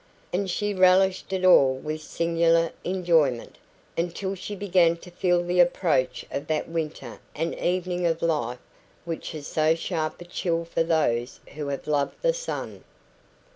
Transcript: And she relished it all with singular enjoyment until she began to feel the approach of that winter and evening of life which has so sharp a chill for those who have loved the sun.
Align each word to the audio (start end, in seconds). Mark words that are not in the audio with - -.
And 0.33 0.49
she 0.49 0.73
relished 0.73 1.31
it 1.31 1.45
all 1.45 1.75
with 1.75 2.01
singular 2.01 2.71
enjoyment 2.83 3.59
until 3.95 4.33
she 4.33 4.55
began 4.55 4.97
to 4.97 5.11
feel 5.11 5.43
the 5.43 5.59
approach 5.59 6.25
of 6.31 6.47
that 6.47 6.67
winter 6.67 7.19
and 7.35 7.53
evening 7.59 8.07
of 8.07 8.23
life 8.23 8.57
which 9.05 9.31
has 9.33 9.45
so 9.45 9.75
sharp 9.75 10.19
a 10.19 10.25
chill 10.25 10.65
for 10.65 10.81
those 10.81 11.39
who 11.53 11.67
have 11.67 11.85
loved 11.85 12.15
the 12.23 12.33
sun. 12.33 12.83